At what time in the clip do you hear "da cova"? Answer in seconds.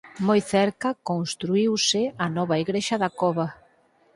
3.03-3.47